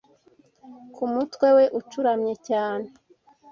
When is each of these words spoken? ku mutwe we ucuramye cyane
ku 0.93 1.03
mutwe 1.13 1.47
we 1.57 1.63
ucuramye 1.79 2.33
cyane 2.47 2.87